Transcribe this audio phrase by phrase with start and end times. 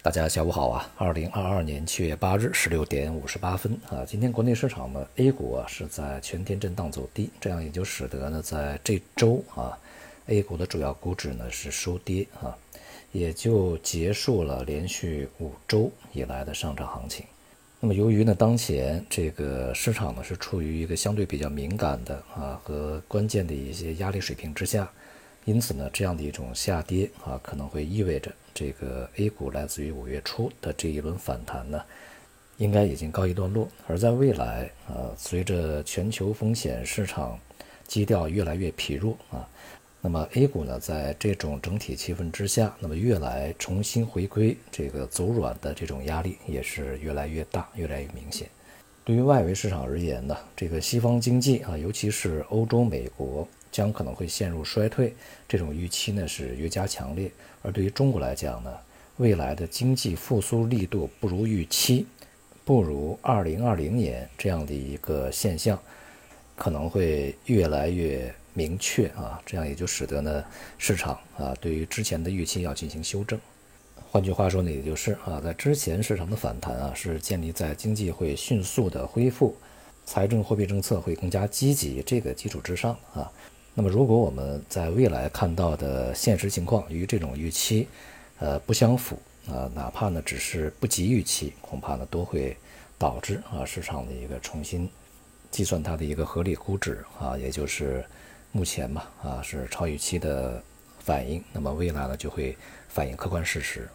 [0.00, 0.88] 大家下午好啊！
[0.96, 9.76] 二零二二年七月八日十六点五十八分啊，今天国内市场呢，A 股啊是在全天震荡走低，这样也就使得呢，在这周啊
[10.28, 12.56] ，A 股的主要股指呢是收跌啊，
[13.10, 17.26] 也就结束了连续五周以来的上涨行情。
[17.80, 24.88] 那么由于呢，当前这个市场呢是处于一个相对比较敏感的啊和关键的一些压力水平之下。
[25.48, 31.82] 因此呢，这样的一种下跌啊，可能会意味着这个 A 股来自于五月初的这一轮反弹呢，
[32.58, 33.66] 应该已经告一段落。
[33.86, 37.40] 而在未来啊，随着全球风险市场
[37.86, 39.48] 基调越来越疲弱啊，
[40.02, 48.46] 那么 A 股呢，在这种整体气氛之下，那么越来重新回归这个走软的这种压力也是越来越大，越来越明显。
[49.02, 53.48] 对于外围市场而言呢，这个西方经济啊，尤其是欧洲、美国。
[53.70, 55.14] 将可能会陷入衰退，
[55.48, 57.30] 这种预期呢是越加强烈。
[57.62, 58.72] 而对于中国来讲呢，
[59.16, 62.06] 未来的经济复苏力度不如预期，
[62.64, 65.78] 不如2020年这样的一个现象，
[66.54, 69.40] 可能会越来越明确啊。
[69.44, 70.44] 这样也就使得呢
[70.76, 73.38] 市场啊对于之前的预期要进行修正。
[74.10, 79.54] 换句话说呢，也就是啊在之前市场的反弹啊是建立在经济会迅速的恢复，
[80.06, 83.30] 财政货币政策会更加积极这个基础之上啊。
[83.80, 87.86] 那么，如果我们在未来看到的现实情况与这种预期，
[88.40, 92.56] 呃，不相符啊，哪怕呢只是不及预期，恐怕呢都会
[92.98, 94.90] 导致啊市场的一个重新
[95.52, 98.04] 计算它的一个合理估值啊，也就是
[98.50, 100.60] 目前嘛啊是超预期的
[100.98, 101.40] 反应。
[101.52, 102.56] 那么未来呢就会
[102.88, 103.88] 反映客观事实。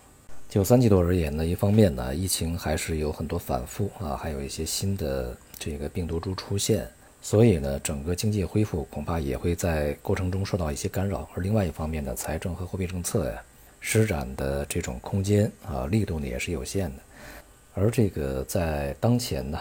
[0.47, 6.89] 就三季度而言呢，一方面呢疫情还是有很多反复啊，还有一些新的这个病毒株出现。
[7.25, 11.27] 所以呢，整个经济恢复恐怕也会在过程中受到一些干扰。
[11.33, 13.41] 而另外一方面呢，财政和货币政策呀
[13.79, 17.01] 施展的这种空间啊力度呢也是有限的。
[17.75, 19.57] 而这个在当前呢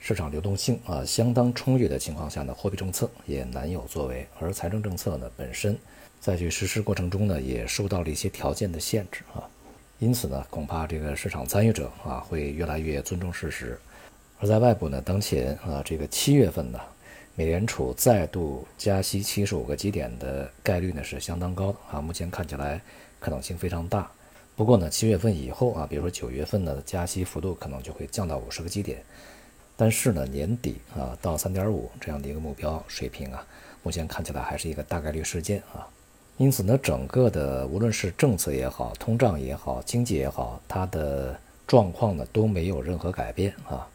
[0.00, 4.26] 市场流动性啊相当充裕的情况下呢，货币政策也难有作为。
[4.40, 5.76] 而财政政策呢本身
[6.18, 9.44] 在去实施过程中呢也受到了一些条件的限制啊。
[9.98, 13.78] 因此呢，恐怕这个市场参与者啊会越来越尊重事实。
[14.40, 16.80] 而在外部呢，当前啊这个七月份呢。
[17.34, 22.80] 美联储再度加息七十五个基点的概率呢是相当高的啊，目前看起来
[23.18, 24.10] 可能性非常大。
[24.54, 29.02] 不过呢，七月份以后啊，比如说九月份呢，加息幅度可能就会降到五十个基点。
[29.74, 33.44] 但是呢，年底啊到三点五这样的一个目标水平啊，
[33.82, 35.88] 目前看起来还是一个大概率事件啊。
[36.36, 41.34] 因此呢，整个的无论是政策也好，通胀也好，经济也好，它的
[41.66, 43.88] 状况呢都没有任何改变啊。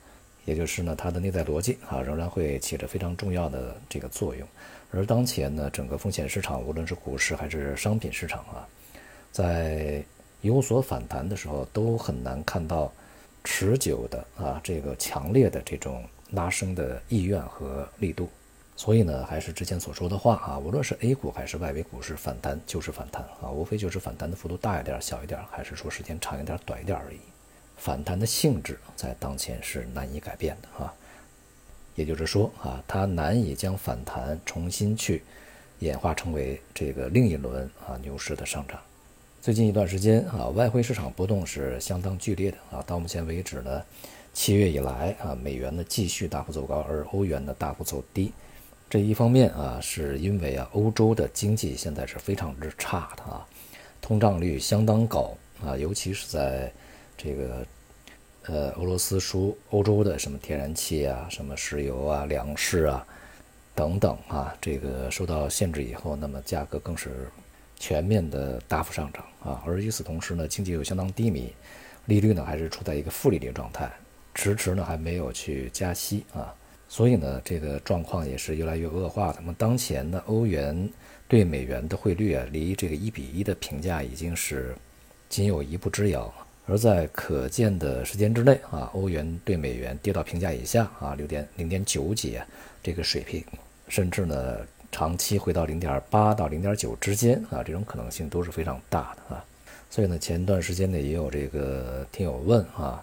[0.47, 4.47] 也就是呢，它的内在逻辑啊，仍然会起着非常重要的这个作用。
[4.93, 8.65] 而当前呢，整个风险市场，无论是股市还是商品市场啊，
[9.29, 10.01] 在
[10.39, 12.89] 有所反弹的时候，都很难看到
[13.43, 18.29] 持久的啊这个强烈的这种拉升的意愿和力度。
[18.77, 27.19] 所以呢，还是之前所说的话啊，无论是 A 股还是外围股市反弹就是反弹啊，无非就是反弹的幅度大一点、小一点，还是说时间长一点、短一点而已。
[27.77, 30.93] 反弹的性质在当前是难以改变的啊，
[31.95, 35.23] 也就是说啊，它难以将反弹重新去
[35.79, 38.79] 演化成为这个另一轮啊牛市的上涨。
[39.41, 43.81] 最近一段时间啊，外汇市场波动是相当剧烈的啊，到目前为止呢，
[44.33, 48.33] 七月以来啊，美元呢继续大幅走高，而欧元呢大幅走低。
[48.89, 53.47] 这一方面啊，是因为啊，欧洲的经济现在是非常之差的啊，
[54.01, 56.73] 通胀率相当高啊，尤其是在。
[57.17, 57.65] 这个，
[58.45, 63.05] 呃，俄罗斯输欧洲的什么天然气啊、什么石油啊、粮食啊
[63.73, 67.29] 等等啊，这个受到限制以后，那么价格更是
[67.75, 69.63] 全面的大幅上涨啊。
[69.65, 71.51] 而与此同时呢，经济又相当低迷，
[72.05, 73.91] 利率呢还是处在一个负利率状态，
[74.35, 76.53] 迟迟呢还没有去加息啊。
[76.87, 79.33] 所以呢，这个状况也是越来越恶化。
[79.37, 80.89] 那么当前呢欧元
[81.27, 84.73] 对美元的汇率啊，离这个一比一的评价已经是
[85.27, 86.33] 仅有一步之遥。
[86.67, 92.37] 而在可见的时间之内啊，欧元对美元跌到平价以下啊，六点零点九几
[92.83, 93.41] 这个水平，
[93.87, 94.57] 甚至呢
[94.91, 99.45] 长期回到零点八到零点九之间啊，这种可能性都是非常大的啊。
[99.89, 103.01] 所以呢，前段时间呢也有这个听友问啊，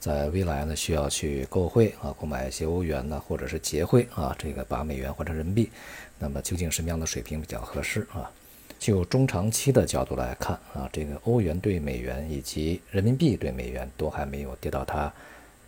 [0.00, 5.70] 在未来呢需要去购汇啊，购买一些欧元呢，或者是结汇啊，这个把美元换成人民币，
[6.18, 8.28] 那么究竟什么样的水平比较合适啊？
[8.80, 15.12] 就中长期的角度来看啊，这个欧元对美元以及人民币对美元都还没有跌到它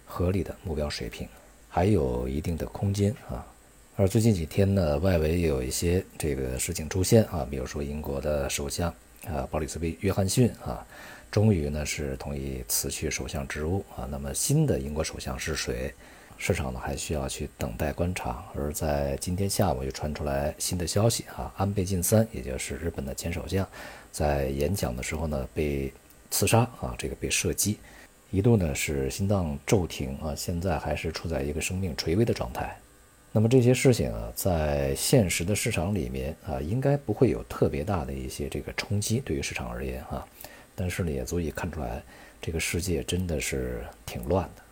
[0.06, 1.28] 合理的目标水平，
[1.68, 3.46] 还有一定的空间啊。
[3.96, 8.88] 而最近几天呢，外围也有一些这个事情出现啊，比如说英国的首相
[9.26, 10.82] 啊，鲍里斯·约约翰逊啊，
[11.30, 14.08] 终于呢是同意辞去首相职务啊。
[14.10, 15.92] 那么新的英国首相是谁？
[16.42, 18.44] 市场呢还需要去等待观察。
[18.52, 23.64] 而在今天下午又传出来新的消息啊，安倍晋三，也就是日本的前首相，
[24.10, 25.92] 在演讲的时候呢被
[26.32, 27.78] 刺杀啊，这个被射击，
[28.32, 32.76] 一度呢是心脏骤停啊，现在还是处在一个生命垂危的状态。
[33.30, 40.26] 那么这些事情啊，在现实的市场里面啊，应该不会有特别大的一些这个冲击，对于市场而言啊，
[40.74, 42.02] 但是呢，也足以看出来，
[42.40, 44.62] 这个世界真的是挺乱的。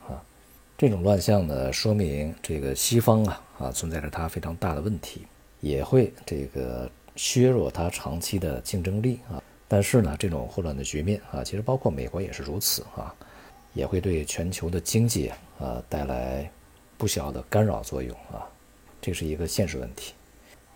[0.81, 5.27] 这种乱象呢，说明这个西方啊啊存在着它非常大的问题，
[5.61, 9.43] 也会这个削弱它长期的竞争力啊。
[9.69, 13.15] 但是呢，这种混乱的局面啊，其实包括美国也是如此啊，
[13.75, 16.51] 也会对全球的经济啊带来。
[16.97, 18.49] 不小的干扰作用啊，
[19.03, 20.15] 这是一个现实问题。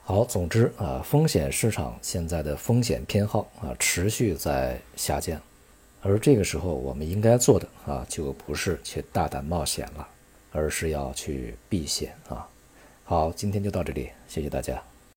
[0.02, 5.40] 好，总之啊，风险市场现在的风险偏好啊持续在下降，
[6.06, 10.06] 而这个时候我们应该做的啊，就不是去大胆冒险了，
[10.52, 12.46] 而是要去避险啊。
[13.04, 14.93] 好，今天就到这里，谢谢大家。